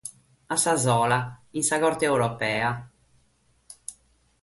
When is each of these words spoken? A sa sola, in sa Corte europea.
A 0.55 0.55
sa 0.61 0.73
sola, 0.85 1.19
in 1.59 1.63
sa 1.63 1.77
Corte 1.83 2.05
europea. 2.05 2.69